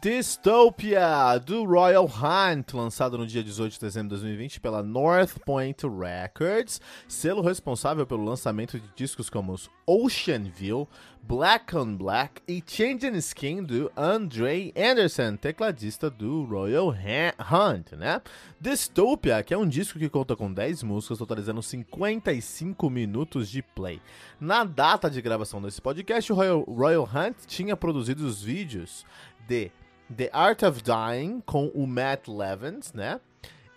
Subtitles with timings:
[0.00, 5.82] Dystopia, do Royal Hunt, lançado no dia 18 de dezembro de 2020 pela North Point
[5.88, 10.86] Records, selo responsável pelo lançamento de discos como os Ocean View,
[11.20, 18.22] Black on Black e Changing Skin do Andre Anderson, tecladista do Royal Hunt, né?
[18.60, 24.00] Dystopia, que é um disco que conta com 10 músicas, totalizando 55 minutos de play.
[24.38, 29.04] Na data de gravação desse podcast, o Royal, Royal Hunt tinha produzido os vídeos
[29.48, 29.72] de
[30.16, 33.20] The Art of Dying com o Matt Levens, né?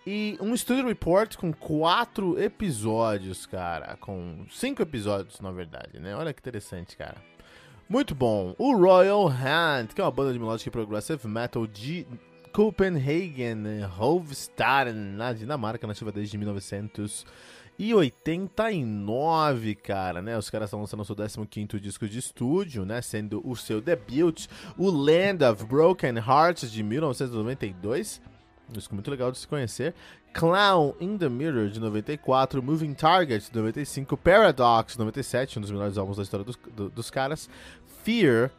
[0.05, 3.95] E um Studio Report com quatro episódios, cara.
[3.97, 6.15] Com cinco episódios, na verdade, né?
[6.15, 7.17] Olha que interessante, cara.
[7.87, 8.55] Muito bom.
[8.57, 12.07] O Royal Hand, que é uma banda de melodic progressive metal de
[12.51, 17.25] Copenhagen, Hovstaden, na Dinamarca, nativa desde 1900
[17.81, 20.37] e 89, cara, né?
[20.37, 23.01] Os caras estão lançando o seu 15 disco de estúdio, né?
[23.01, 24.45] Sendo o seu debut,
[24.77, 28.21] o Land of Broken Hearts, de 1992.
[28.69, 29.95] Um disco muito legal de se conhecer.
[30.31, 32.61] Clown in the Mirror, de 94.
[32.61, 34.15] Moving Target, de 95.
[34.15, 37.49] Paradox, de 97, um dos melhores álbuns da história dos, do, dos caras.
[38.03, 38.51] Fear,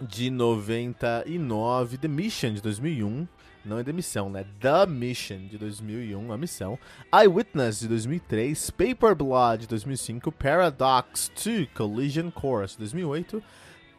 [0.00, 1.98] de 99.
[1.98, 3.26] The Mission, de 2001
[3.64, 4.44] não é demissão, né?
[4.60, 6.78] The Mission de 2001, a missão.
[7.12, 13.42] Eyewitness de 2003, Paper Blood de 2005, Paradox 2 Collision Course de 2008,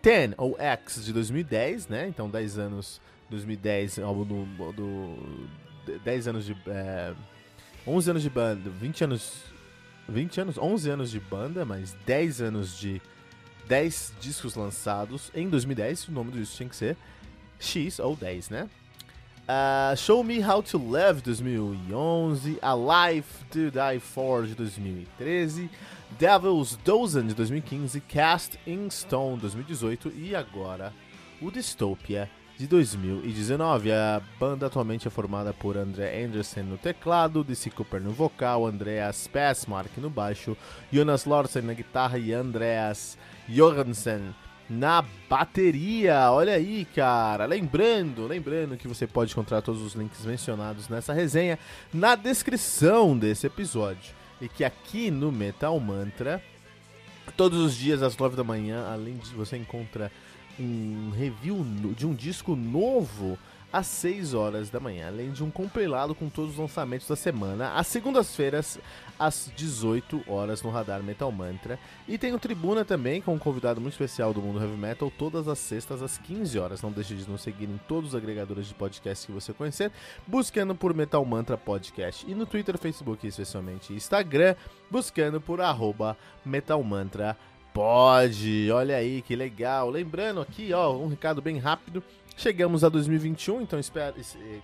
[0.01, 2.07] 10 ou X de 2010, né?
[2.07, 7.13] Então 10 anos, 2010, álbum do, do 10 anos de é,
[7.85, 9.51] 11 anos de banda, 20 anos
[10.09, 13.01] 20 anos, 11 anos de banda, mas 10 anos de
[13.67, 16.97] 10 discos lançados em 2010, o nome do disco tinha que ser
[17.59, 18.69] X ou 10, né?
[19.51, 25.69] Uh, Show Me How to Love 2011, A Life to Die For de 2013,
[26.17, 30.93] Devil's Dozen de 2015, Cast in Stone 2018 e agora
[31.41, 33.91] o Dystopia de 2019.
[33.91, 39.27] A banda atualmente é formada por André Anderson no teclado, DC Cooper no vocal, Andreas
[39.27, 40.55] Passmark no baixo,
[40.89, 43.17] Jonas Lorsen na guitarra e Andreas
[43.49, 44.33] Johansen
[44.71, 46.31] na bateria.
[46.31, 47.45] Olha aí, cara.
[47.45, 51.59] Lembrando, lembrando que você pode encontrar todos os links mencionados nessa resenha
[51.93, 54.13] na descrição desse episódio.
[54.39, 56.41] E que aqui no Metal Mantra,
[57.35, 60.09] todos os dias às 9 da manhã, além de você encontra
[60.57, 61.65] um review
[61.95, 63.37] de um disco novo
[63.71, 67.73] às 6 horas da manhã, além de um compilado com todos os lançamentos da semana,
[67.73, 68.79] às segundas-feiras,
[69.17, 71.79] às 18 horas no Radar Metal Mantra.
[72.07, 75.47] E tem o Tribuna também, com um convidado muito especial do mundo heavy metal, todas
[75.47, 76.81] as sextas às 15 horas.
[76.81, 79.91] Não deixe de nos seguir em todos os agregadores de podcast que você conhecer,
[80.27, 82.29] buscando por Metal Mantra Podcast.
[82.29, 84.55] E no Twitter, Facebook especialmente Instagram,
[84.89, 87.37] buscando por arroba Metal Mantra
[87.73, 89.89] Pode, olha aí que legal.
[89.89, 92.03] Lembrando aqui, ó, um recado bem rápido.
[92.35, 94.15] Chegamos a 2021, então espero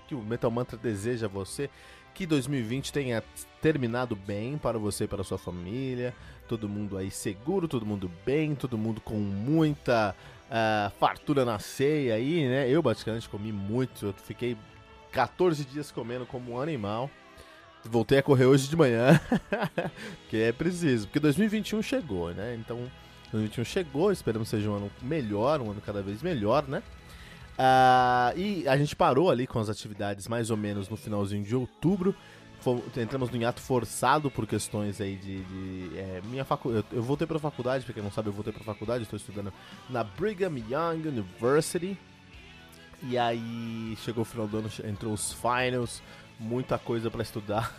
[0.07, 1.69] que o Metal Mantra deseja a você
[2.17, 3.23] que 2020 tenha
[3.61, 6.16] terminado bem para você e para sua família.
[6.47, 10.16] Todo mundo aí seguro, todo mundo bem, todo mundo com muita
[10.47, 12.67] uh, fartura na ceia aí, né?
[12.67, 14.57] Eu basicamente comi muito, eu fiquei
[15.11, 17.07] 14 dias comendo como um animal.
[17.84, 19.22] Voltei a correr hoje de manhã,
[20.28, 22.57] que é preciso, porque 2021 chegou, né?
[22.59, 22.79] Então,
[23.31, 26.81] 2021 chegou, esperamos que seja um ano melhor, um ano cada vez melhor, né?
[27.57, 31.56] Uh, e a gente parou ali com as atividades mais ou menos no finalzinho de
[31.56, 32.16] outubro.
[32.59, 35.44] Fomos, entramos no hiato forçado por questões aí de.
[35.44, 38.53] de é, minha facu eu, eu voltei pra faculdade, pra quem não sabe, eu voltei
[38.53, 39.51] pra faculdade, estou estudando
[39.90, 41.97] na Brigham Young University.
[43.03, 46.02] E aí chegou o final do ano, entrou os finals,
[46.40, 47.72] muita coisa para estudar.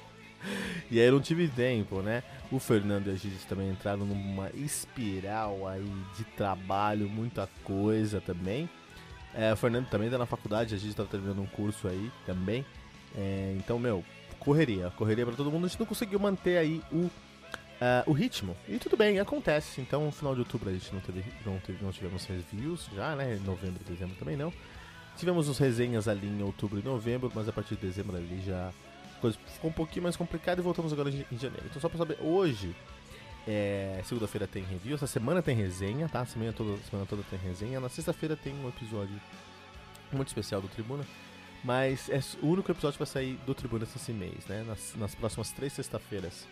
[0.90, 2.22] e aí eu não tive tempo, né?
[2.50, 8.68] O Fernando e a Gigi também entraram numa espiral aí de trabalho, muita coisa também.
[9.34, 12.64] É, o Fernando também tá na faculdade, a gente tá terminando um curso aí também.
[13.16, 14.04] É, então, meu,
[14.38, 15.64] correria, correria para todo mundo.
[15.64, 17.10] A gente não conseguiu manter aí o, uh,
[18.06, 18.56] o ritmo.
[18.68, 19.80] E tudo bem, acontece.
[19.80, 23.16] Então, no final de outubro a gente não, teve, não, teve, não tivemos reviews já,
[23.16, 23.40] né?
[23.44, 24.52] Novembro dezembro também não.
[25.16, 28.72] Tivemos os resenhas ali em outubro e novembro, mas a partir de dezembro ali já
[29.20, 31.66] coisa ficou um pouquinho mais complicada e voltamos agora em janeiro.
[31.66, 32.74] Então, só pra saber, hoje
[33.46, 36.24] é, Segunda-feira tem review, essa semana tem resenha, tá?
[36.24, 37.80] Semana toda, semana toda tem resenha.
[37.80, 39.20] Na sexta-feira tem um episódio
[40.12, 41.04] muito especial do Tribuna.
[41.64, 44.64] Mas é o único episódio que vai sair do Tribuna esse mês, né?
[44.66, 46.46] Nas, nas próximas três sexta-feiras.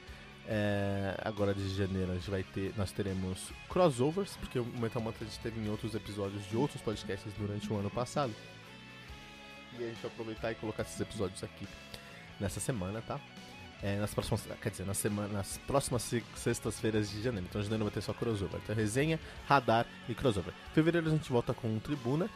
[0.46, 5.25] É, agora de janeiro a gente vai ter, nós teremos crossovers, porque o Metal Mantra
[5.25, 8.32] a gente teve em outros episódios de outros podcasts durante o ano passado.
[9.78, 11.66] E a gente vai aproveitar e colocar esses episódios aqui
[12.38, 13.20] nessa semana, tá?
[13.82, 16.03] É, nas próximas, quer dizer, na semana, nas próximas
[16.37, 17.47] sextas-feiras de janeiro.
[17.49, 18.61] Então janeiro vai ter só crossover.
[18.62, 20.53] Então resenha, radar e crossover.
[20.75, 22.29] Fevereiro a gente volta com tribuna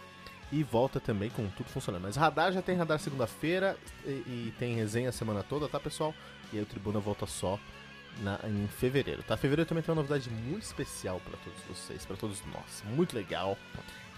[0.51, 2.03] e volta também com tudo funcionando.
[2.03, 3.77] Mas radar já tem radar segunda-feira
[4.07, 6.15] e, e, tem resenha a semana toda, tá pessoal?
[6.53, 7.59] E aí o tribuna volta só
[8.21, 9.37] na, em fevereiro, tá?
[9.37, 12.85] Fevereiro também tem uma novidade muito especial para todos vocês, para todos nós.
[12.95, 13.59] Muito legal.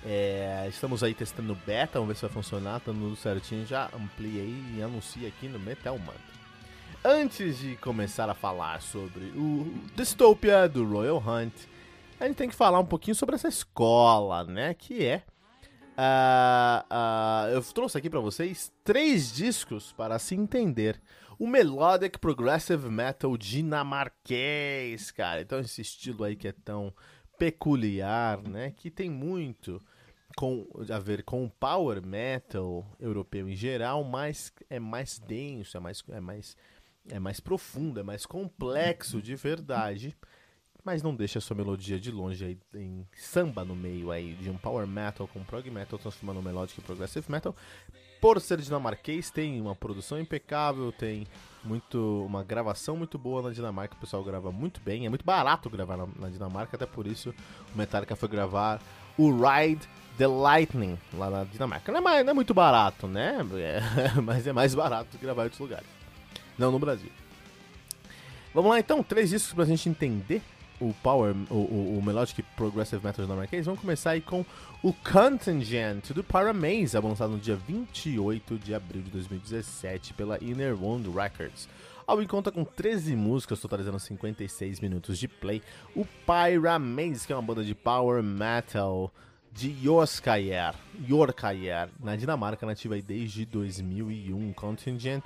[0.05, 3.67] É, estamos aí testando beta, vamos ver se vai funcionar, tá tudo certinho.
[3.67, 6.36] Já ampliei e anunciei aqui no Metal Mantra.
[7.09, 11.53] Antes de começar a falar sobre o Dystopia do Royal Hunt,
[12.19, 14.75] a gente tem que falar um pouquinho sobre essa escola, né?
[14.75, 15.23] Que é.
[15.97, 21.01] Uh, uh, eu trouxe aqui para vocês três discos para se entender.
[21.39, 25.43] O Melodic Progressive Metal dinamarquês, cara.
[25.43, 26.93] Então, esse estilo aí que é tão
[27.39, 28.73] peculiar, né?
[28.77, 29.81] Que tem muito
[30.37, 35.81] com, a ver com o power metal europeu em geral, mas é mais denso, é
[35.81, 36.57] mais, é mais
[37.11, 40.17] é mais profundo, é mais complexo de verdade,
[40.85, 44.57] mas não deixa sua melodia de longe aí em samba no meio aí de um
[44.57, 47.55] power metal com prog metal transformando melodic e progressive metal.
[48.21, 51.27] Por ser dinamarquês, tem uma produção impecável, tem
[51.63, 55.69] muito uma gravação muito boa na Dinamarca, o pessoal grava muito bem, é muito barato
[55.69, 57.35] gravar na, na Dinamarca, até por isso
[57.75, 58.81] o Metallica foi gravar
[59.19, 59.87] o Ride
[60.17, 61.93] the Lightning lá na Dinamarca.
[61.93, 63.39] Não é, não é muito barato, né?
[63.57, 65.96] É, mas é mais barato gravar em outros lugares.
[66.59, 67.11] Não no Brasil.
[68.55, 70.43] Vamos lá então, três discos pra gente entender
[70.81, 73.67] o Power, o, o, o Melodic Progressive Metal dinamarquês.
[73.67, 74.45] Vamos começar aí com
[74.83, 81.09] o Contingent do Paramaze, lançado no dia 28 de abril de 2017 pela Inner Wound
[81.11, 81.69] Records.
[82.07, 85.63] O álbum conta com 13 músicas, totalizando 56 minutos de play.
[85.95, 89.13] O Pyramaze, que é uma banda de power metal
[89.53, 90.75] de Jorskajer,
[91.09, 94.53] Jorkajer, na Dinamarca, nativa desde 2001.
[94.53, 95.25] Contingent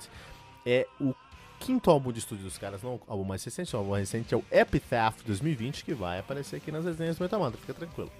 [0.65, 1.13] é o
[1.59, 4.37] quinto álbum de estúdio dos caras, não o álbum mais recente, o álbum recente é
[4.37, 8.11] o Epitaph 2020, que vai aparecer aqui nas resenhas do Metamantra, fica tranquilo.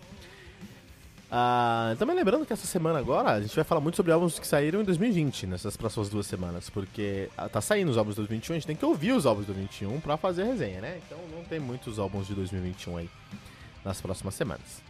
[1.33, 4.45] Ah, também lembrando que essa semana agora a gente vai falar muito sobre álbuns que
[4.45, 8.53] saíram em 2020, nessas próximas duas semanas, porque ah, tá saindo os álbuns de 2021,
[8.53, 10.99] a gente tem que ouvir os álbuns de 2021 pra fazer a resenha, né?
[11.05, 13.09] Então não tem muitos álbuns de 2021 aí
[13.83, 14.83] nas próximas semanas.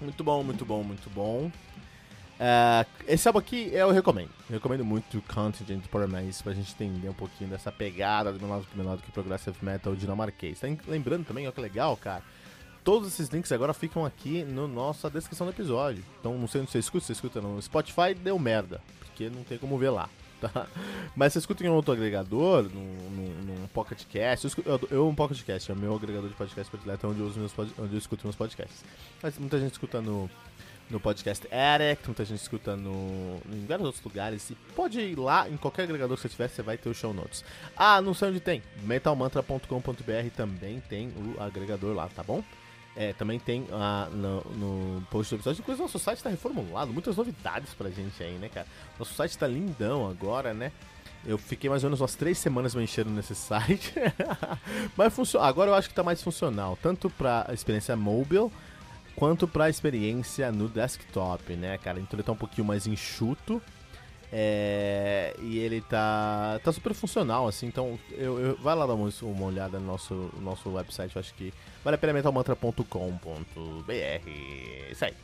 [0.00, 1.50] Muito bom, muito bom, muito bom.
[2.34, 4.30] Uh, esse álbum aqui eu recomendo.
[4.50, 9.12] Eu recomendo muito Contingent Mais pra gente entender um pouquinho dessa pegada do do que
[9.12, 10.60] Progressive Metal dinamarquês.
[10.60, 12.22] Tá lembrando também, ó que legal, cara.
[12.82, 16.04] Todos esses links agora ficam aqui na nossa descrição do episódio.
[16.20, 19.58] Então não sei onde você escuta, você escuta no Spotify, deu merda, porque não tem
[19.58, 20.08] como ver lá.
[20.44, 20.66] Tá?
[21.16, 24.44] Mas você escuta em um outro agregador, num, num, num Pocket Cast.
[24.44, 27.08] Eu, escuto, eu, eu um Pocket Cast, é o meu agregador de podcast predileto, é
[27.08, 28.84] onde meus, onde eu escuto meus podcasts.
[29.22, 30.28] Mas muita gente escuta no
[30.90, 34.50] no podcast Eric, muita gente escuta no, em vários outros lugares.
[34.50, 37.12] E pode ir lá, em qualquer agregador que você tiver, você vai ter o show
[37.12, 37.44] notes.
[37.76, 38.62] Ah, não sei onde tem.
[38.82, 42.42] metalmantra.com.br também tem o agregador lá, tá bom?
[42.96, 45.60] É, também tem ah, no, no post do episódio.
[45.60, 48.66] Inclusive, nosso site está reformulado, muitas novidades pra gente aí, né, cara?
[48.98, 50.70] Nosso site tá lindão agora, né?
[51.26, 53.94] Eu fiquei mais ou menos umas três semanas me enchendo nesse site.
[54.96, 55.46] Mas funciona.
[55.46, 58.50] Agora eu acho que tá mais funcional, tanto pra experiência mobile
[59.16, 62.00] quanto para a experiência no desktop, né, cara?
[62.00, 63.60] Então ele tá um pouquinho mais enxuto.
[64.36, 69.08] É, e ele tá, tá super funcional, assim, então eu, eu vai lá dar uma,
[69.22, 71.54] uma olhada no nosso, nosso website, eu acho que
[71.84, 72.82] vale a pena metalmantra.com.br.
[74.90, 75.14] Isso aí.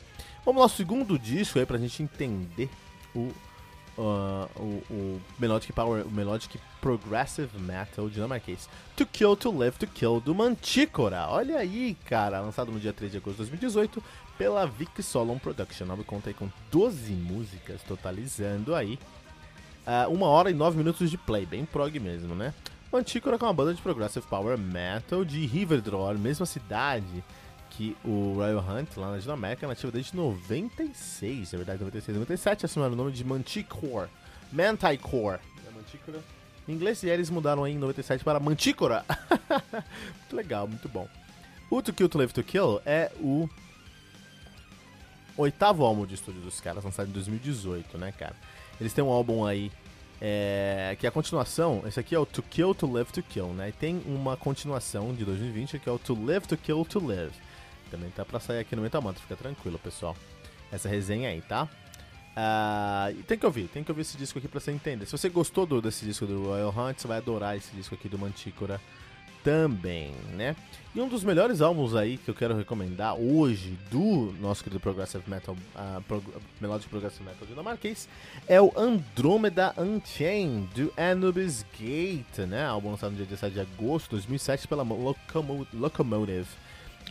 [0.45, 2.69] Vamos ao segundo disco aí pra gente entender
[3.13, 3.33] o
[3.97, 8.69] uh, o, o, Melodic Power, o Melodic Progressive Metal dinamarquês.
[8.95, 11.27] To Kill, To Live, To Kill, do Manticora.
[11.29, 14.03] Olha aí, cara, lançado no dia 3 de agosto de 2018
[14.37, 15.85] pela Vic Solon Production.
[15.85, 18.97] O conta aí com 12 músicas, totalizando aí
[19.85, 22.53] uh, uma hora e 9 minutos de play, bem prog mesmo, né?
[22.91, 27.23] Manticora é uma banda de Progressive Power Metal de Riverdor, mesma cidade
[27.71, 32.65] que o Royal Hunt, lá na Dinamarca, é nativa desde 96, é verdade, 96, 97,
[32.65, 34.09] assumiram o nome de Manticore.
[34.51, 35.39] Manticore.
[35.65, 36.19] É Manticora.
[36.67, 39.05] Em inglês, e eles mudaram aí em 97 para Manticora.
[40.19, 41.07] muito legal, muito bom.
[41.69, 43.49] O To Kill To Live To Kill é o
[45.37, 48.35] oitavo álbum de estúdio dos caras, lançado em 2018, né, cara?
[48.79, 49.71] Eles têm um álbum aí
[50.19, 53.47] é, que é a continuação, esse aqui é o To Kill To Live To Kill,
[53.53, 53.69] né?
[53.69, 57.33] E tem uma continuação de 2020 que é o To Live To Kill To Live.
[57.91, 60.15] Também tá pra sair aqui no Metamantra, fica tranquilo, pessoal.
[60.71, 61.67] Essa resenha aí, tá?
[62.31, 65.05] Uh, tem que ouvir, tem que ouvir esse disco aqui pra você entender.
[65.05, 68.07] Se você gostou do, desse disco do Royal Hunt, você vai adorar esse disco aqui
[68.07, 68.79] do Mantícora
[69.43, 70.55] também, né?
[70.93, 75.23] E um dos melhores álbuns aí que eu quero recomendar hoje do nosso querido Progressive
[75.27, 76.23] Metal, uh, Pro,
[76.59, 78.07] Melodic Progressive Metal dinamarquês
[78.47, 82.65] é o Andromeda Unchained do Anubis Gate, né?
[82.65, 86.47] Álbum lançado no dia 17 de agosto de 2007 pela Locomo Locomotive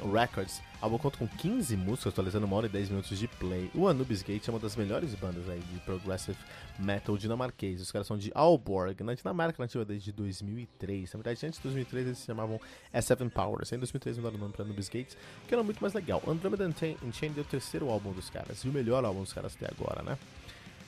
[0.01, 0.61] Records.
[0.81, 3.71] O álbum conta com 15 músicas, atualizando uma hora e 10 minutos de play.
[3.75, 6.39] O Anubis Gate é uma das melhores bandas aí de progressive
[6.79, 7.81] metal dinamarquês.
[7.81, 11.13] Os caras são de Aalborg, na Dinamarca, nativa desde 2003.
[11.13, 12.61] Na verdade, antes de 2003 eles se chamavam
[12.95, 13.73] S7 Powers.
[13.73, 15.17] Em 2003 mudaram o nome para Anubis Gates,
[15.47, 16.23] que era muito mais legal.
[16.27, 19.67] Andromeda Unchained é o terceiro álbum dos caras, e o melhor álbum dos caras até
[19.71, 20.19] agora, né?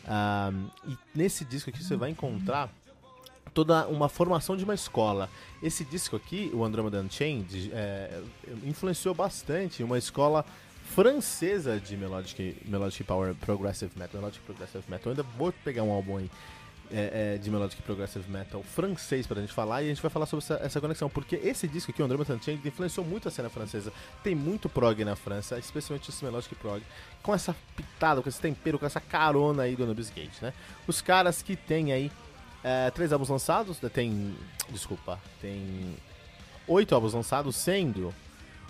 [0.04, 2.73] Um, e nesse disco aqui você vai encontrar
[3.54, 5.28] toda uma formação de uma escola.
[5.62, 8.23] Esse disco aqui, o Andromeda Unchained, é,
[8.64, 10.44] influenciou bastante uma escola
[10.85, 15.06] francesa de Melodic, Melodic Power Progressive Metal, Melodic Progressive Metal.
[15.06, 16.30] Eu ainda vou pegar um álbum aí
[16.90, 20.26] é, é, de Melodic Progressive Metal francês pra gente falar e a gente vai falar
[20.26, 23.49] sobre essa, essa conexão, porque esse disco aqui, o Andromeda Unchained, influenciou muito a cena
[23.49, 23.92] francesa.
[24.23, 26.82] Tem muito prog na França, especialmente esse Melodic Prog,
[27.23, 30.52] com essa pitada, com esse tempero, com essa carona aí do Anubis Gate, né?
[30.87, 32.12] Os caras que tem aí
[32.62, 34.35] é, três álbuns lançados, tem.
[34.71, 35.97] Desculpa, tem
[36.66, 38.14] oito álbuns lançados, sendo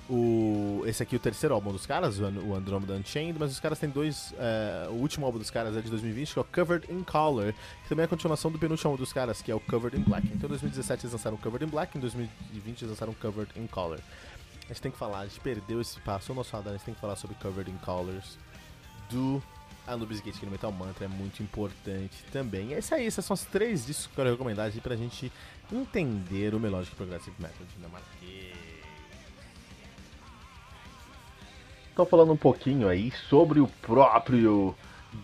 [0.08, 3.88] o, esse aqui o terceiro álbum dos caras, o Andromeda Unchained, mas os caras têm
[3.88, 4.34] dois.
[4.38, 7.52] É, o último álbum dos caras é de 2020, que é o Covered in Color,
[7.82, 10.02] que também é a continuação do penúltimo álbum dos caras, que é o Covered in
[10.02, 10.26] Black.
[10.28, 14.00] Então em 2017 eles lançaram Covered in Black, em 2020 eles lançaram Covered in Color.
[14.64, 16.86] A gente tem que falar, a gente perdeu esse passo, o nosso radar, a gente
[16.86, 18.38] tem que falar sobre Covered in Colors
[19.10, 19.42] do
[19.86, 22.68] Anubis Gate aqui no Metal Mantra é muito importante também.
[22.68, 24.96] E é isso aí, esses são os três discos que eu quero recomendar aqui pra
[24.96, 25.32] gente
[25.72, 27.66] entender o Melodic Progressive Metal.
[31.92, 34.74] Então falando um pouquinho aí sobre o próprio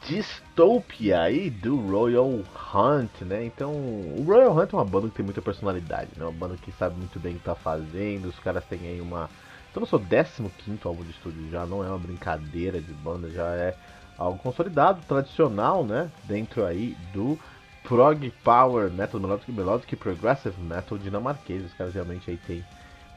[0.06, 3.44] Dystopia aí do Royal Hunt, né?
[3.44, 6.24] Então, o Royal Hunt é uma banda que tem muita personalidade, né?
[6.24, 9.30] Uma banda que sabe muito bem o que tá fazendo, os caras têm aí uma...
[9.70, 10.50] Então, no seu 15
[10.84, 13.74] álbum de estúdio já não é uma brincadeira de banda, já é
[14.18, 16.10] algo consolidado, tradicional, né?
[16.24, 17.38] Dentro aí do
[17.84, 21.64] prog power metal melodic, melodic progressive metal dinamarquês.
[21.64, 22.64] Os caras realmente aí tem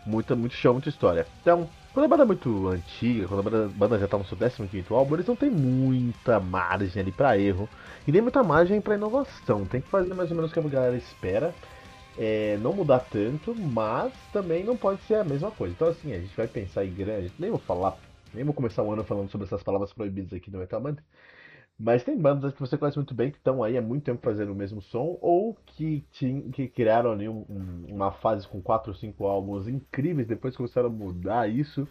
[0.05, 1.25] muita, muito chão, muita história.
[1.41, 4.86] Então, quando a banda é muito antiga, quando a banda já tá no seu 15
[4.91, 7.67] álbum, eles não tem muita margem ali para erro
[8.08, 9.65] e nem muita margem para inovação.
[9.65, 11.53] Tem que fazer mais ou menos o que a galera espera.
[12.17, 15.74] É, não mudar tanto, mas também não pode ser a mesma coisa.
[15.74, 17.31] Então, assim, a gente vai pensar em grande.
[17.39, 17.98] Nem vou falar
[18.33, 21.03] nem vou começar o ano falando sobre essas palavras proibidas aqui no Metal Mantra.
[21.77, 24.51] Mas tem bandas que você conhece muito bem que estão aí há muito tempo fazendo
[24.51, 26.05] o mesmo som ou que,
[26.53, 30.89] que criaram ali um, um, uma fase com 4 ou 5 álbuns incríveis, depois começaram
[30.89, 31.88] a mudar isso.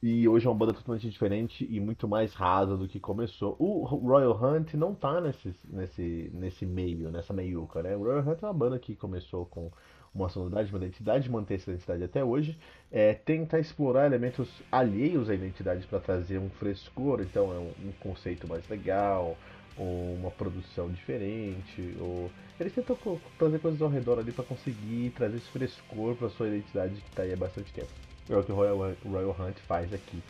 [0.00, 3.56] E hoje é uma banda totalmente diferente e muito mais rasa do que começou.
[3.58, 7.96] O Royal Hunt não tá nesse, nesse, nesse meio, nessa meiuca, né?
[7.96, 9.72] O Royal Hunt é uma banda que começou com
[10.16, 12.58] uma sonoridade, uma identidade, manter essa identidade até hoje,
[12.90, 17.92] é, tentar explorar elementos alheios à identidade para trazer um frescor, então é um, um,
[18.00, 19.36] conceito mais legal,
[19.76, 22.96] ou uma produção diferente, ou eles tentam
[23.38, 27.22] trazer coisas ao redor ali para conseguir trazer esse frescor para sua identidade que está
[27.22, 27.90] aí há bastante tempo.
[28.28, 30.22] É o que o Royal, Royal Hunt faz aqui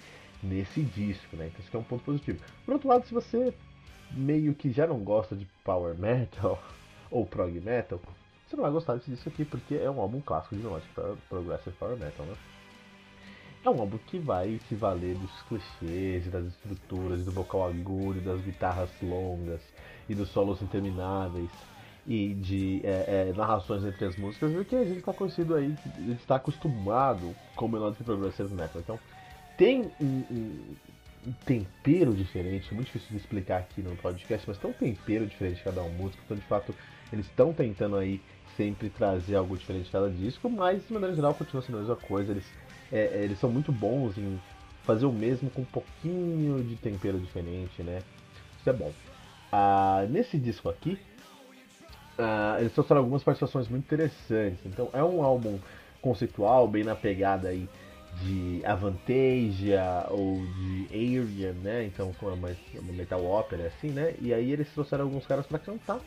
[0.42, 1.46] nesse disco, né?
[1.46, 2.40] Então isso é um ponto positivo.
[2.64, 3.54] Por outro lado, se você
[4.10, 6.62] meio que já não gosta de power metal
[7.10, 8.00] ou prog metal,
[8.46, 10.88] você não vai gostar disco aqui, porque é um álbum clássico de melodic
[11.28, 12.34] progressive power metal, né?
[13.64, 18.40] É um álbum que vai se valer dos clichês, das estruturas, do vocal agudo, das
[18.40, 19.60] guitarras longas
[20.08, 21.50] e dos solos intermináveis
[22.06, 25.74] e de é, é, narrações entre as músicas, porque a gente está conhecido aí,
[26.10, 28.80] está acostumado com melodic progressive metal.
[28.80, 29.00] Então
[29.58, 30.76] tem um, um,
[31.26, 35.56] um, tempero diferente, muito difícil de explicar aqui no podcast, mas tem um tempero diferente
[35.56, 36.72] de cada uma música, então de fato
[37.12, 38.20] eles estão tentando aí
[38.56, 42.32] sempre trazer algo diferente cada disco, mas de maneira geral continua sendo a mesma coisa.
[42.32, 42.44] Eles,
[42.90, 44.40] é, é, eles são muito bons em
[44.84, 48.02] fazer o mesmo com um pouquinho de tempero diferente, né?
[48.58, 48.92] Isso é bom.
[49.52, 50.98] Ah, nesse disco aqui,
[52.18, 54.64] ah, eles trouxeram algumas participações muito interessantes.
[54.64, 55.58] Então é um álbum
[56.00, 57.68] conceitual, bem na pegada aí
[58.22, 61.84] de Avantasia ou de Arian, né?
[61.84, 64.14] Então foi uma, uma metal ópera assim, né?
[64.20, 66.00] E aí eles trouxeram alguns caras para cantar,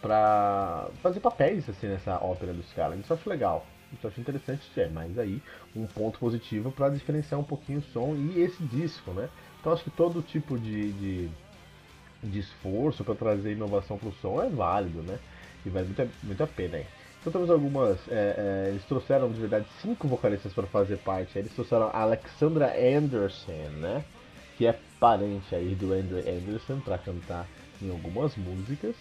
[0.00, 2.98] pra fazer papéis assim nessa ópera dos caras.
[2.98, 3.66] Isso eu acho legal.
[3.92, 5.42] Isso eu acho interessante, é, mas aí
[5.74, 9.28] um ponto positivo para diferenciar um pouquinho o som e esse disco, né?
[9.60, 11.30] Então acho que todo tipo de, de,
[12.22, 15.18] de esforço para trazer inovação para o som é válido, né?
[15.64, 16.86] E vale muito, muito a pena aí.
[17.20, 17.98] Então temos algumas.
[18.08, 21.38] É, é, eles trouxeram de verdade cinco vocalistas para fazer parte.
[21.38, 24.04] Eles trouxeram a Alexandra Anderson, né?
[24.58, 27.46] que é parente aí do Andrew Anderson para cantar
[27.80, 28.94] em algumas músicas.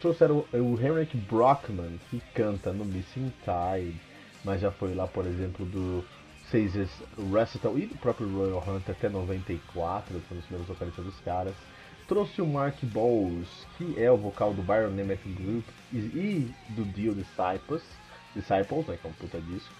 [0.00, 4.00] Trouxeram o Henrik Brockman, que canta no Missing Tide,
[4.44, 6.04] mas já foi lá, por exemplo, do
[6.50, 6.90] Caesar's
[7.32, 11.54] Recital e do próprio Royal Hunt até 94, foi um dos primeiros vocalistas dos caras.
[12.06, 17.14] Trouxe o Mark Bowles, que é o vocal do Byron Nemeth Group e, do Dio
[17.14, 17.82] Disciples,
[18.34, 19.72] Disciples, né, que é um puta disco,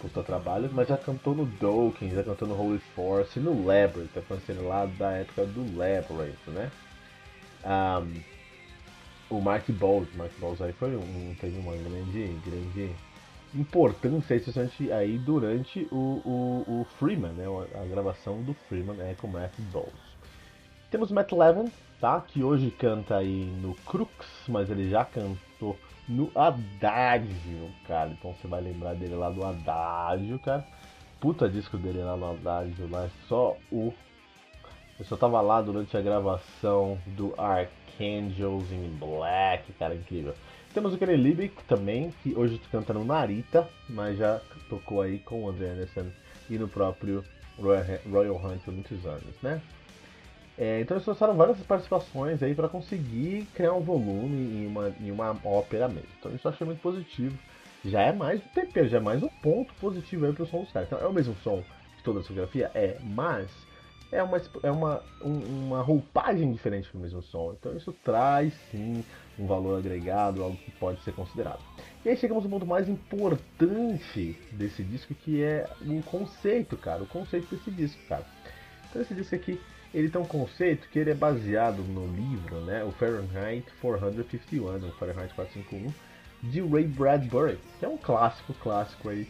[0.00, 4.20] puta trabalho, mas já cantou no Dawkins, já cantou no Holy Force no Labyrinth, tá
[4.22, 6.70] conhecendo lá da época do Labyrinth, né?
[7.64, 12.90] Um, o Mark Bowles, Mark Bowles aí foi um, teve uma grande, grande
[13.54, 17.44] importância, especialmente aí durante o, o, o Freeman, né?
[17.80, 19.92] A gravação do Freeman é com Matt Bowles.
[20.90, 22.20] Temos Matt Levin, tá?
[22.20, 25.78] Que hoje canta aí no Crux, mas ele já cantou
[26.10, 28.10] no Adágio, cara.
[28.10, 30.66] Então você vai lembrar dele lá do Adágio, cara.
[31.20, 33.94] Puta disco dele lá no Adágio, lá é só o.
[34.98, 40.34] Eu só tava lá durante a gravação do Archangels in Black, cara, incrível.
[40.74, 45.48] Temos o Kenny também, que hoje tá cantando Narita, mas já tocou aí com o
[45.48, 46.06] André Anderson
[46.48, 47.24] e no próprio
[47.58, 49.60] Royal Hunt por muitos anos, né?
[50.58, 55.10] É, então eles trouxeram várias participações aí para conseguir criar um volume em uma, em
[55.10, 56.08] uma ópera mesmo.
[56.18, 57.36] Então isso eu achei muito positivo.
[57.84, 60.72] Já é mais um tempero, já é mais um ponto positivo aí pro som dos
[60.72, 60.88] caras.
[60.88, 61.62] Então é o mesmo som
[61.96, 62.70] de toda a fotografia?
[62.74, 63.48] É, mas
[64.12, 67.54] é uma, é uma, um, uma roupagem diferente pro mesmo som.
[67.58, 69.04] Então isso traz sim
[69.38, 71.60] um valor agregado, algo que pode ser considerado.
[72.04, 77.02] E aí chegamos no ponto mais importante desse disco, que é o conceito, cara.
[77.02, 78.24] O conceito desse disco, cara.
[78.88, 79.60] Então esse disco aqui,
[79.92, 82.84] ele tem um conceito que ele é baseado no livro, né?
[82.84, 85.92] O Fahrenheit 451, o Fahrenheit 451,
[86.42, 89.28] de Ray Bradbury, que é um clássico, clássico aí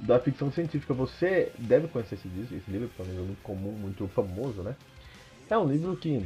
[0.00, 0.94] da ficção científica.
[0.94, 4.74] Você deve conhecer esse, livro, esse livro, é um livro muito comum, muito famoso, né?
[5.48, 6.24] É um livro que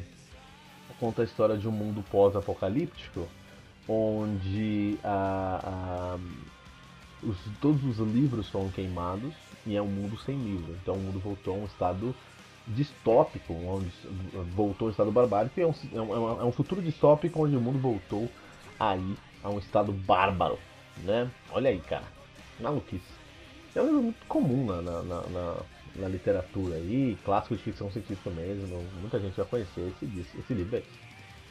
[1.00, 3.26] conta a história de um mundo pós-apocalíptico,
[3.88, 6.18] onde a, a,
[7.22, 9.34] os, todos os livros foram queimados
[9.66, 10.76] e é um mundo sem livro.
[10.80, 12.14] Então o mundo voltou a um estado
[12.66, 13.90] distópico, onde
[14.54, 17.60] voltou ao estado barbárico, e é um, é, um, é um futuro distópico onde o
[17.60, 18.28] mundo voltou
[18.78, 20.58] aí a um estado bárbaro,
[21.02, 21.30] né?
[21.50, 22.04] Olha aí, cara,
[22.58, 23.04] maluquice.
[23.74, 25.56] É um livro muito comum na, na, na,
[25.96, 30.76] na literatura aí, clássico de ficção científica mesmo, muita gente vai conhecer esse, esse livro
[30.76, 30.84] aí.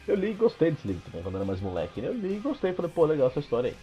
[0.06, 2.08] Eu li e gostei desse livro também, quando era mais moleque, né?
[2.08, 3.76] Eu li e gostei, falei, pô, legal essa história aí.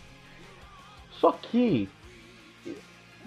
[1.11, 1.89] Só que,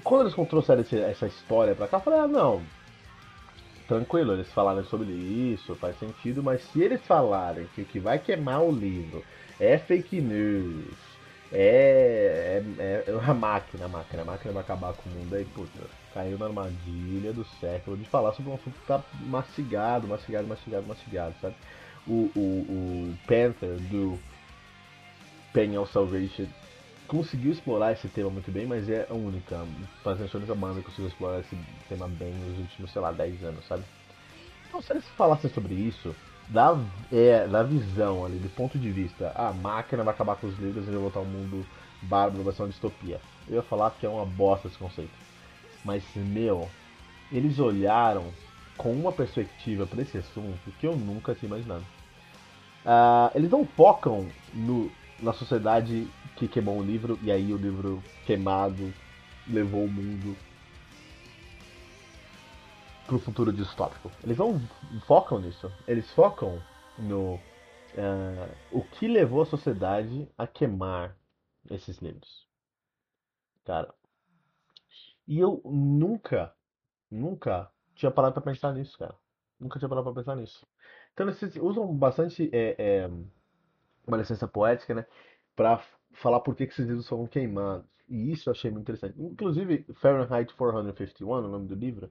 [0.03, 2.63] quando eles trouxeram essa história pra cá, eu falei, ah, não,
[3.87, 8.19] tranquilo, eles falaram sobre isso, faz sentido, mas se eles falarem que o que vai
[8.19, 9.25] queimar o livro
[9.61, 10.95] é fake news,
[11.53, 15.45] é, é, é a máquina, a máquina, a máquina vai acabar com o mundo aí,
[15.45, 15.81] puta,
[16.13, 20.87] caiu na armadilha do século de falar sobre um assunto que tá mastigado, mastigado, mastigado,
[20.87, 21.55] mastigado, sabe?
[22.07, 24.19] O, o, o Panther do
[25.53, 26.47] Penal Salvation
[27.07, 29.65] conseguiu explorar esse tema muito bem, mas é a única,
[30.05, 31.57] basicamente a única banda que conseguiu explorar esse
[31.89, 33.85] tema bem nos últimos, sei lá, 10 anos, sabe?
[34.69, 36.15] Então, se eles falassem sobre isso,
[36.49, 36.77] da,
[37.13, 40.87] é, da visão ali, do ponto de vista, a máquina vai acabar com os livros
[40.87, 41.65] e vai voltar ao mundo
[42.03, 43.21] bárbaro, vai ser uma distopia.
[43.49, 45.13] Eu ia falar que é uma bosta esse conceito.
[45.85, 46.69] Mas, meu,
[47.31, 48.27] eles olharam
[48.77, 51.85] com uma perspectiva para esse assunto que eu nunca tinha imaginado.
[52.85, 54.91] Uh, eles não focam no,
[55.21, 58.93] na sociedade que queimou o livro e aí o livro queimado
[59.47, 60.37] levou o mundo
[63.07, 64.11] para o futuro distópico.
[64.23, 64.59] Eles não
[65.07, 65.71] focam nisso.
[65.87, 66.61] Eles focam
[66.99, 71.17] no uh, o que levou a sociedade a queimar
[71.71, 72.47] esses livros.
[73.65, 73.95] Cara.
[75.27, 76.55] E eu nunca,
[77.11, 79.15] nunca tinha parado para pensar nisso, cara.
[79.59, 80.67] Nunca tinha parado para pensar nisso.
[81.13, 83.11] Então eles usam bastante é, é,
[84.07, 85.07] uma licença poética, né?
[85.57, 85.83] Pra
[86.15, 87.87] falar por que, esses livros foram queimados.
[88.09, 89.15] E isso eu achei muito interessante.
[89.19, 92.11] Inclusive, Fahrenheit 451, o nome do livro,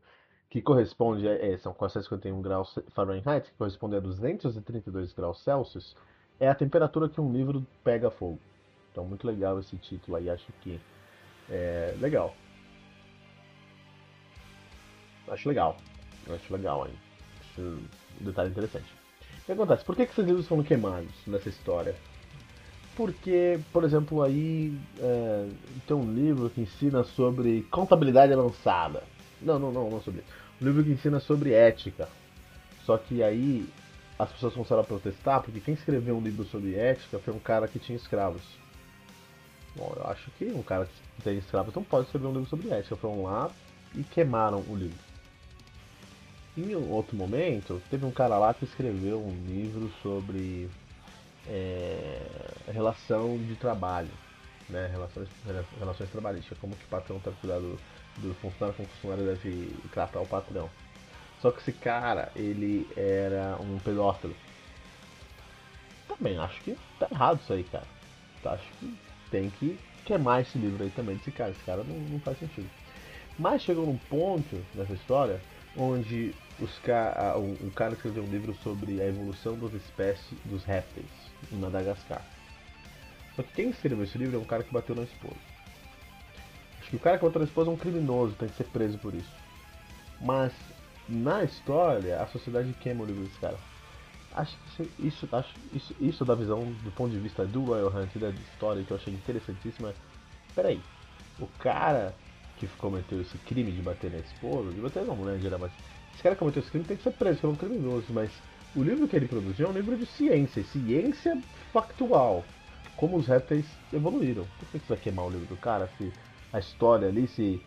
[0.50, 5.96] que corresponde a, é, são 451 graus Fahrenheit, que corresponde a 232 graus Celsius,
[6.40, 8.40] é a temperatura que um livro pega fogo.
[8.92, 10.80] Então, muito legal esse título aí, acho que
[11.50, 12.36] é legal.
[15.28, 15.78] Acho legal.
[16.30, 16.94] Acho legal aí.
[17.42, 18.94] Acho um detalhe interessante.
[19.42, 19.84] O que acontece?
[19.84, 21.96] Por que esses livros foram queimados nessa história?
[22.96, 25.48] Porque, por exemplo, aí é,
[25.88, 29.04] tem um livro que ensina sobre contabilidade avançada.
[29.42, 30.30] Não, não, não, não sobre isso.
[30.62, 32.08] Um livro que ensina sobre ética.
[32.86, 33.68] Só que aí
[34.20, 37.68] as pessoas começaram a protestar porque quem escreveu um livro sobre ética foi um cara
[37.68, 38.44] que tinha escravos.
[39.76, 42.70] Bom, eu acho que um cara que tem escravos não pode escrever um livro sobre
[42.70, 42.96] ética.
[42.96, 43.50] Foram lá
[43.96, 45.14] e queimaram o livro.
[46.56, 50.70] Em outro momento, teve um cara lá que escreveu um livro sobre
[51.48, 52.20] é,
[52.72, 54.12] relação de trabalho,
[54.70, 54.88] né?
[54.92, 55.28] Relações,
[55.80, 57.80] relações trabalhistas, como que o patrão está cuidando
[58.18, 60.70] do funcionário, como o funcionário deve tratar o patrão.
[61.42, 64.36] Só que esse cara, ele era um pedófilo.
[66.08, 67.86] Também acho que tá errado isso aí, cara.
[68.46, 68.98] Acho que
[69.30, 71.52] tem que queimar esse livro aí também desse cara.
[71.52, 72.70] Esse cara não, não faz sentido.
[73.38, 75.42] Mas chegou num ponto nessa história
[75.76, 77.36] onde os ca...
[77.38, 82.22] um, cara escreveu um livro sobre a evolução das espécies dos répteis em Madagascar.
[83.36, 85.36] Só que quem escreveu esse livro é um cara que bateu na esposa.
[86.80, 88.98] Acho que o cara que bateu na esposa é um criminoso, tem que ser preso
[89.00, 89.32] por isso.
[90.22, 90.54] Mas
[91.08, 93.58] na história, a sociedade queima o livro desse cara.
[94.36, 98.16] Acho que isso, acho, isso, isso da visão do ponto de vista do Royal Hunt
[98.16, 99.94] e da história que eu achei interessantíssima é.
[100.56, 100.82] Peraí,
[101.40, 102.16] o cara
[102.58, 105.72] que cometeu esse crime de bater na esposa, de bater na mulher geral, mas
[106.14, 108.32] esse cara que cometeu esse crime tem que ser preso, que é um criminoso, mas
[108.76, 111.40] o livro que ele produziu é um livro de ciência, ciência
[111.72, 112.44] factual,
[112.96, 114.46] como os répteis evoluíram.
[114.60, 116.12] Por que você vai queimar o livro do cara se
[116.52, 117.62] a história ali, se,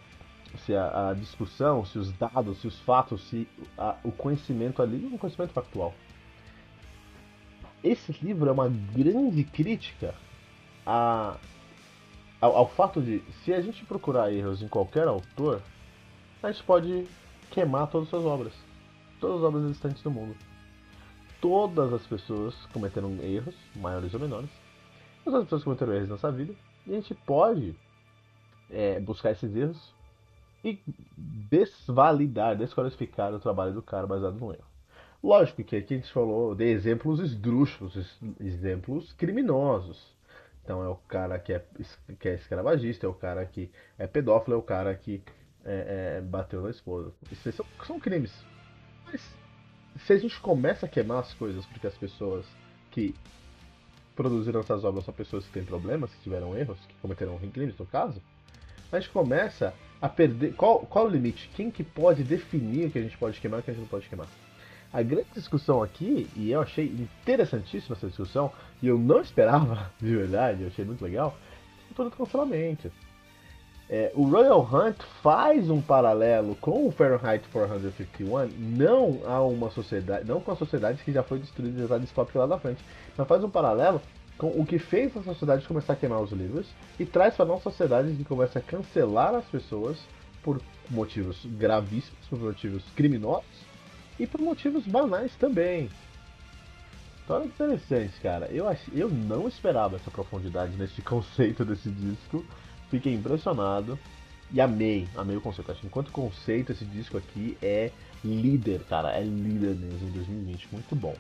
[0.65, 5.05] se a, a discussão, se os dados, se os fatos, se a, o conhecimento ali
[5.05, 5.95] é um conhecimento factual?
[7.85, 10.15] Esse livro é uma grande crítica
[10.85, 11.37] a,
[12.41, 15.63] ao, ao fato de, se a gente procurar erros em qualquer autor,
[16.43, 17.07] a gente pode
[17.51, 18.53] queimar todas as suas obras.
[19.21, 20.37] Todas as obras existentes do mundo.
[21.41, 24.51] Todas as pessoas cometeram erros, maiores ou menores.
[25.25, 26.55] Todas as pessoas cometeram erros nessa vida.
[26.87, 27.75] E a gente pode
[28.71, 29.95] é, buscar esses erros
[30.65, 30.81] e
[31.17, 34.65] desvalidar, desqualificar o trabalho do cara baseado no erro.
[35.23, 40.15] Lógico que aqui a gente falou de exemplos esdrúxulos, exemplos criminosos.
[40.63, 41.65] Então é o cara que é,
[42.19, 45.23] que é escravagista, é o cara que é pedófilo, é o cara que
[45.65, 47.13] é, é, bateu na esposa.
[47.31, 48.33] Isso são, são crimes.
[49.05, 49.23] Mas
[50.07, 52.47] se a gente começa a queimar as coisas porque as pessoas
[52.93, 53.13] que
[54.15, 57.85] produziram essas obras são pessoas que têm problemas, que tiveram erros, que cometeram crimes no
[57.85, 58.23] caso,
[58.93, 60.55] a gente começa a perder.
[60.55, 61.51] Qual, qual o limite?
[61.57, 63.83] Quem que pode definir o que a gente pode queimar e o que a gente
[63.83, 64.29] não pode queimar?
[64.93, 70.17] A grande discussão aqui, e eu achei interessantíssima essa discussão, e eu não esperava, de
[70.17, 71.37] verdade, eu achei muito legal,
[71.91, 72.93] é todo o cancelamento.
[73.89, 80.27] É, o Royal Hunt faz um paralelo com o Fahrenheit 451, não a uma sociedade,
[80.27, 82.85] não com a sociedade que já foi destruída e já distópica lá da frente,
[83.17, 84.03] mas faz um paralelo
[84.37, 86.67] com o que fez a sociedade começar a queimar os livros
[86.99, 89.99] e traz para a nossa sociedade que começa a cancelar as pessoas
[90.43, 93.47] por motivos gravíssimos, por motivos criminosos
[94.19, 95.89] e por motivos banais também.
[97.25, 98.47] Então que interessante, cara.
[98.47, 98.81] Eu, ach...
[98.95, 102.45] eu não esperava essa profundidade nesse conceito desse disco.
[102.91, 103.99] Fiquei impressionado
[104.53, 105.73] e amei, amei o conceito.
[105.73, 107.91] Acho que enquanto conceito, esse disco aqui é
[108.25, 109.11] líder, cara.
[109.11, 110.69] É líder mesmo em 2020.
[110.73, 111.15] Muito bom.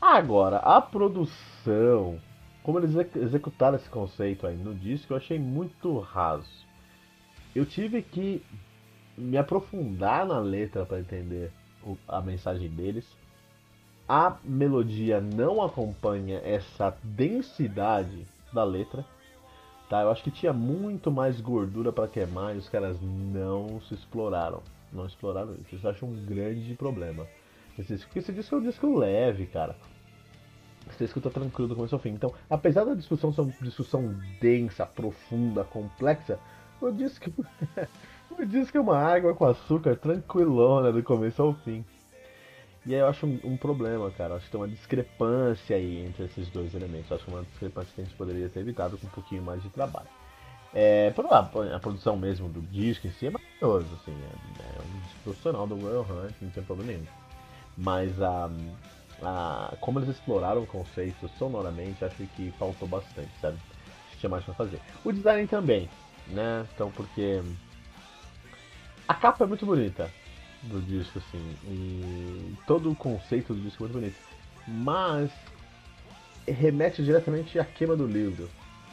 [0.00, 2.18] Agora, a produção.
[2.62, 6.66] Como eles executaram esse conceito aí no disco, eu achei muito raso.
[7.54, 8.42] Eu tive que
[9.16, 11.52] me aprofundar na letra para entender
[12.08, 13.06] a mensagem deles.
[14.08, 19.04] A melodia não acompanha essa densidade da letra.
[19.88, 20.02] Tá?
[20.02, 24.62] Eu acho que tinha muito mais gordura para queimar e os caras não se exploraram.
[24.92, 25.76] Não exploraram isso.
[25.76, 27.26] Isso eu acho um grande problema.
[27.78, 29.76] Esse disco, esse disco é um disco leve, cara.
[30.90, 32.10] Você escuta tranquilo do começo ao fim.
[32.10, 36.38] Então, apesar da discussão ser uma discussão densa, profunda, complexa,
[36.80, 37.30] o disco
[38.46, 41.84] diz que é uma água com açúcar tranquilona do começo ao fim.
[42.86, 44.36] E aí eu acho um, um, problema, cara.
[44.36, 47.10] Acho que tem uma discrepância aí entre esses dois elementos.
[47.10, 49.68] Acho que uma discrepância que a gente poderia ter evitado com um pouquinho mais de
[49.70, 50.06] trabalho.
[50.72, 51.38] É, a,
[51.74, 54.12] a produção mesmo do disco em si é maravilhoso, assim.
[54.12, 57.06] É, é um disco profissional do Royal Hunt, não tem problema nenhum.
[57.76, 58.48] Mas a,
[59.20, 63.58] a, como eles exploraram o conceito sonoramente, acho que faltou bastante, sabe?
[64.06, 64.80] Acho que tinha mais pra fazer.
[65.04, 65.90] O design também,
[66.28, 66.64] né?
[66.72, 67.42] Então, porque
[69.08, 70.08] a capa é muito bonita
[70.66, 71.56] do disco, assim.
[71.64, 74.16] E todo o conceito do disco é muito bonito.
[74.66, 75.30] Mas
[76.46, 78.48] remete diretamente à queima do livro.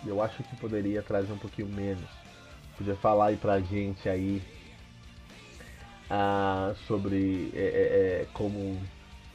[0.06, 2.10] Eu acho que poderia trazer um pouquinho menos.
[2.78, 4.42] Podia falar aí pra gente aí
[6.10, 8.80] ah, sobre é, é, é como,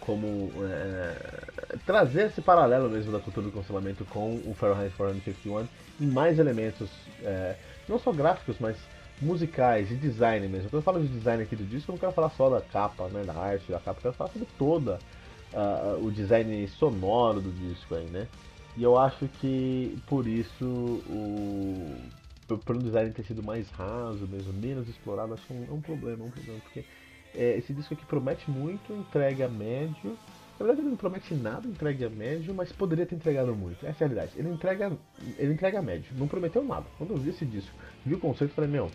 [0.01, 5.67] como é, trazer esse paralelo mesmo da cultura do cancelamento com o Fahrenheit 451
[6.01, 6.91] e mais elementos,
[7.23, 7.57] é,
[7.89, 8.77] não só gráficos, mas
[9.21, 10.71] musicais, de design mesmo.
[10.71, 13.09] Quando eu falo de design aqui do disco, eu não quero falar só da capa,
[13.09, 14.99] né, da arte da capa, eu quero falar sobre toda
[15.53, 18.27] uh, o design sonoro do disco aí, né?
[18.77, 21.97] E eu acho que por isso o
[22.51, 26.25] um design ter sido mais raso mesmo, menos explorado, acho que é um, é problema,
[26.25, 26.85] é um problema, porque
[27.35, 30.17] é, esse disco aqui promete muito, entrega médio.
[30.59, 33.85] Na verdade ele não promete nada, entrega médio, mas poderia ter entregado muito.
[33.85, 34.33] Essa é a realidade.
[34.37, 34.93] Ele entrega,
[35.37, 36.87] ele entrega médio, não prometeu nada.
[36.97, 38.91] Quando eu vi esse disco, vi o conceito, falei, meu,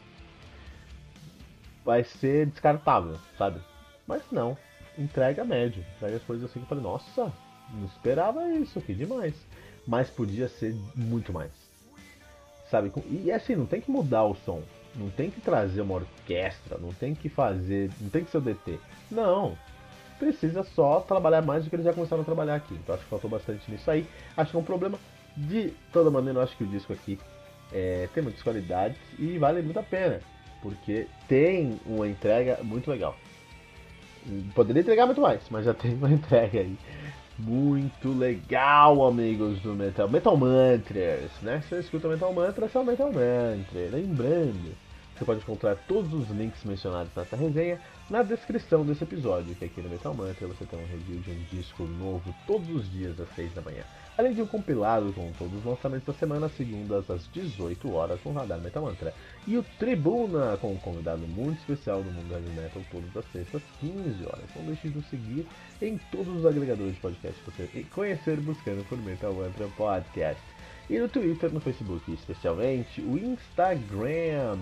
[1.84, 3.60] vai ser descartável, sabe?
[4.08, 4.58] Mas não,
[4.98, 5.84] entrega médio.
[5.98, 7.32] Entrega as coisas assim que eu falei, nossa,
[7.72, 9.34] não esperava isso, que demais.
[9.88, 11.52] Mas podia ser muito mais.
[12.70, 12.92] Sabe?
[13.10, 14.62] E assim, não tem que mudar o som.
[14.96, 18.42] Não tem que trazer uma orquestra, não tem que fazer, não tem que ser o
[18.42, 18.80] DT.
[19.10, 19.58] Não.
[20.20, 22.76] Precisa só trabalhar mais do que eles já começaram a trabalhar aqui.
[22.76, 24.08] Então acho que faltou bastante nisso aí.
[24.38, 25.00] Acho que é um problema.
[25.36, 27.20] De toda maneira, eu acho que o disco aqui
[27.72, 30.22] é, tem muitas qualidades e vale muito a pena.
[30.64, 33.16] Porque tem uma entrega muito legal.
[34.56, 36.76] Poderia entregar muito mais, mas já tem uma entrega aí
[37.38, 41.62] muito legal, amigos do Metal, Metal Mantras, né?
[41.68, 43.90] Você escuta Metal Mantras, é o Metal Mantra.
[43.92, 44.74] Lembrando,
[45.24, 49.82] você pode encontrar todos os links mencionados nessa resenha na descrição desse episódio, que aqui
[49.82, 53.34] no Metal Mantra você tem um review de um disco novo todos os dias às
[53.34, 53.84] 6 da manhã.
[54.18, 58.30] Além de um compilado com todos os lançamentos da semana, segundas às 18 horas com
[58.30, 59.14] o Radar Metal Mantra.
[59.48, 63.62] E o Tribuna, com um convidado muito especial do mundo heavy metal, todas as sextas,
[63.80, 64.46] 15 horas.
[64.56, 65.48] Não deixe de nos seguir
[65.82, 70.44] em todos os agregadores de podcast que você conhecer buscando por Metal Mantra Podcast.
[70.90, 74.60] E no Twitter, no Facebook, especialmente o Instagram,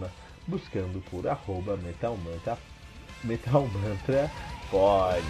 [0.48, 2.58] buscando por arroba Metal Mantra,
[3.24, 4.32] Metal Mantra
[4.70, 5.22] Pod.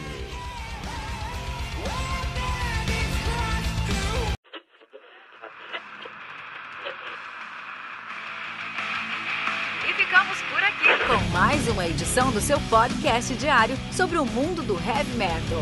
[11.11, 15.61] com mais uma edição do seu podcast diário sobre o mundo do heavy metal.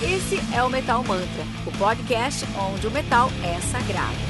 [0.00, 4.29] Esse é o Metal Mantra, o podcast onde o metal é sagrado.